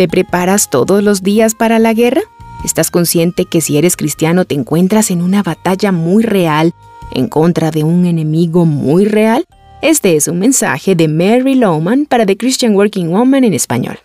[0.00, 2.22] ¿Te preparas todos los días para la guerra?
[2.64, 6.72] ¿Estás consciente que si eres cristiano te encuentras en una batalla muy real
[7.12, 9.44] en contra de un enemigo muy real?
[9.82, 13.98] Este es un mensaje de Mary Lowman para The Christian Working Woman en español.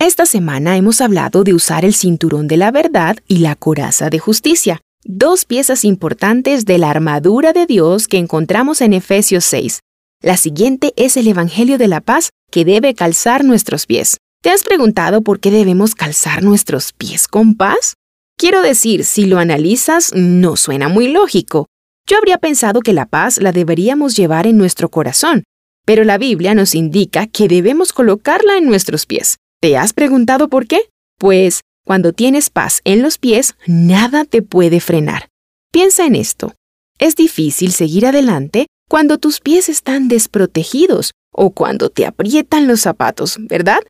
[0.00, 4.18] Esta semana hemos hablado de usar el cinturón de la verdad y la coraza de
[4.18, 9.78] justicia, dos piezas importantes de la armadura de Dios que encontramos en Efesios 6.
[10.22, 14.16] La siguiente es el Evangelio de la Paz que debe calzar nuestros pies.
[14.46, 17.94] ¿Te has preguntado por qué debemos calzar nuestros pies con paz?
[18.38, 21.66] Quiero decir, si lo analizas, no suena muy lógico.
[22.08, 25.42] Yo habría pensado que la paz la deberíamos llevar en nuestro corazón,
[25.84, 29.38] pero la Biblia nos indica que debemos colocarla en nuestros pies.
[29.60, 30.78] ¿Te has preguntado por qué?
[31.18, 35.26] Pues cuando tienes paz en los pies, nada te puede frenar.
[35.72, 36.54] Piensa en esto.
[37.00, 43.38] Es difícil seguir adelante cuando tus pies están desprotegidos o cuando te aprietan los zapatos,
[43.40, 43.80] ¿verdad?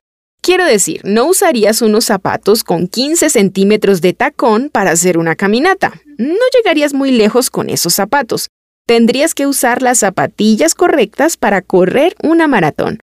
[0.47, 5.99] Quiero decir, no usarías unos zapatos con 15 centímetros de tacón para hacer una caminata.
[6.17, 8.47] No llegarías muy lejos con esos zapatos.
[8.85, 13.01] Tendrías que usar las zapatillas correctas para correr una maratón.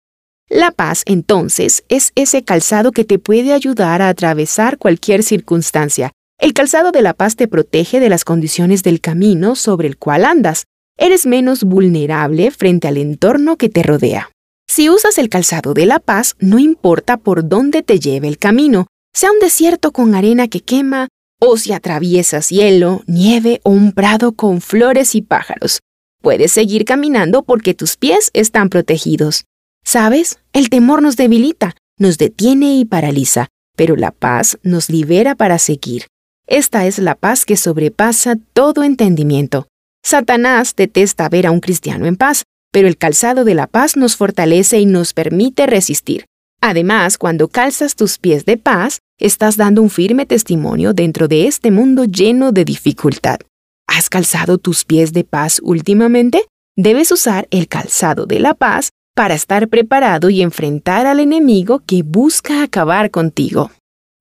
[0.48, 6.14] La paz, entonces, es ese calzado que te puede ayudar a atravesar cualquier circunstancia.
[6.40, 10.23] El calzado de la paz te protege de las condiciones del camino sobre el cual
[10.23, 10.64] andas.
[10.98, 14.33] Eres menos vulnerable frente al entorno que te rodea.
[14.76, 18.88] Si usas el calzado de la paz, no importa por dónde te lleve el camino,
[19.14, 24.32] sea un desierto con arena que quema, o si atraviesas hielo, nieve o un prado
[24.32, 25.82] con flores y pájaros.
[26.24, 29.46] Puedes seguir caminando porque tus pies están protegidos.
[29.84, 30.40] ¿Sabes?
[30.54, 36.08] El temor nos debilita, nos detiene y paraliza, pero la paz nos libera para seguir.
[36.48, 39.68] Esta es la paz que sobrepasa todo entendimiento.
[40.04, 44.18] Satanás detesta ver a un cristiano en paz, pero el calzado de la paz nos
[44.18, 46.26] fortalece y nos permite resistir.
[46.60, 51.70] Además, cuando calzas tus pies de paz, estás dando un firme testimonio dentro de este
[51.70, 53.38] mundo lleno de dificultad.
[53.88, 56.47] ¿Has calzado tus pies de paz últimamente?
[56.75, 62.02] Debes usar el calzado de la paz para estar preparado y enfrentar al enemigo que
[62.02, 63.70] busca acabar contigo.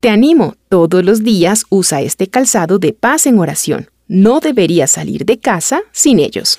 [0.02, 3.88] Te animo, todos los días usa este calzado de paz en oración.
[4.08, 6.58] No deberías salir de casa sin ellos.